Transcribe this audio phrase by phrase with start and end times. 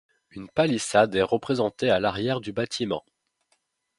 [0.31, 3.05] Une palissade est représentée à l'arrière du bâtiment.